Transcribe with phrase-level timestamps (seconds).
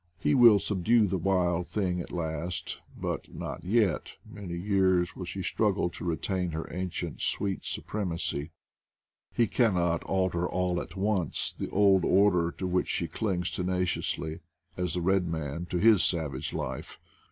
[0.17, 3.31] He will sub THE WAR WITH NATUEE 87 due the wild thing at last, but
[3.35, 8.49] not yet; many years will she struggle to retain her ancient sweet su premacy;
[9.31, 14.39] he cannot alter all at once the old order to which she clings tenaciously,
[14.75, 16.97] as the red man to his savage life.